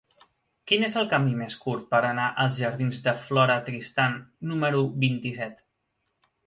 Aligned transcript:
Quin 0.69 0.85
és 0.87 0.95
el 1.01 1.09
camí 1.11 1.35
més 1.41 1.57
curt 1.65 1.85
per 1.91 2.01
anar 2.07 2.25
als 2.45 2.57
jardins 2.63 3.03
de 3.09 3.15
Flora 3.27 3.61
Tristán 3.69 4.21
número 4.55 4.85
vint-i-set? 5.07 5.65